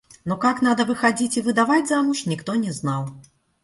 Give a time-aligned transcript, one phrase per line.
[0.25, 3.11] Но как надо выходить и выдавать замуж, никто не знал.